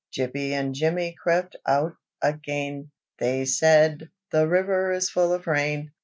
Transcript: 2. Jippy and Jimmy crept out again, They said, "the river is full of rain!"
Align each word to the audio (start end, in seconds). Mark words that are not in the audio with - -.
2. 0.15 0.23
Jippy 0.29 0.49
and 0.49 0.73
Jimmy 0.73 1.13
crept 1.13 1.55
out 1.67 1.95
again, 2.23 2.89
They 3.19 3.45
said, 3.45 4.09
"the 4.31 4.47
river 4.47 4.91
is 4.91 5.11
full 5.11 5.31
of 5.31 5.45
rain!" 5.45 5.91